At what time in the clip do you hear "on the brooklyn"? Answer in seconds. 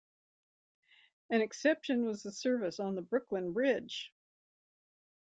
2.79-3.53